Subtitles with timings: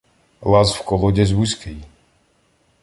[0.51, 1.79] Лаз в колодязь вузький.